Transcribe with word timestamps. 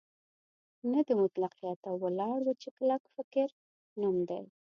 نه 0.91 0.99
د 1.07 1.09
مطلقیت 1.21 1.79
او 1.89 1.95
ولاړ 2.05 2.39
وچ 2.47 2.63
کلک 2.77 3.03
فکر 3.15 3.47
نوم 4.01 4.17
دی. 4.29 4.43